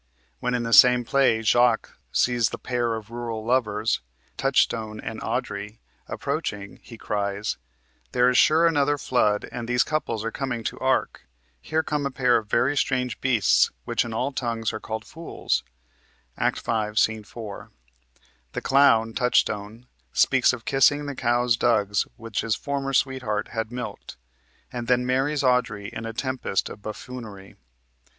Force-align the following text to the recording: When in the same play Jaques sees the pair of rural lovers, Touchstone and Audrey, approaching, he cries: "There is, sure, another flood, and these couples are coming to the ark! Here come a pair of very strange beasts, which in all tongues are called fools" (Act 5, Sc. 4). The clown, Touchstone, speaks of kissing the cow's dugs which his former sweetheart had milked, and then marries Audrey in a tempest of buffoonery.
When 0.39 0.55
in 0.55 0.63
the 0.63 0.73
same 0.73 1.03
play 1.05 1.43
Jaques 1.43 1.93
sees 2.11 2.49
the 2.49 2.57
pair 2.57 2.95
of 2.95 3.11
rural 3.11 3.45
lovers, 3.45 4.01
Touchstone 4.35 4.99
and 4.99 5.21
Audrey, 5.21 5.79
approaching, 6.07 6.79
he 6.81 6.97
cries: 6.97 7.57
"There 8.11 8.27
is, 8.27 8.35
sure, 8.35 8.65
another 8.65 8.97
flood, 8.97 9.47
and 9.51 9.67
these 9.67 9.83
couples 9.83 10.25
are 10.25 10.31
coming 10.31 10.63
to 10.63 10.75
the 10.77 10.81
ark! 10.81 11.27
Here 11.61 11.83
come 11.83 12.07
a 12.07 12.09
pair 12.09 12.37
of 12.37 12.49
very 12.49 12.75
strange 12.75 13.21
beasts, 13.21 13.69
which 13.85 14.03
in 14.03 14.11
all 14.11 14.31
tongues 14.31 14.73
are 14.73 14.79
called 14.79 15.05
fools" 15.05 15.61
(Act 16.35 16.59
5, 16.59 16.97
Sc. 16.97 17.23
4). 17.23 17.69
The 18.53 18.61
clown, 18.61 19.13
Touchstone, 19.13 19.85
speaks 20.13 20.51
of 20.51 20.65
kissing 20.65 21.05
the 21.05 21.13
cow's 21.13 21.55
dugs 21.55 22.07
which 22.17 22.41
his 22.41 22.55
former 22.55 22.93
sweetheart 22.93 23.49
had 23.49 23.71
milked, 23.71 24.17
and 24.73 24.87
then 24.87 25.05
marries 25.05 25.43
Audrey 25.43 25.89
in 25.93 26.07
a 26.07 26.11
tempest 26.13 26.69
of 26.69 26.81
buffoonery. 26.81 27.55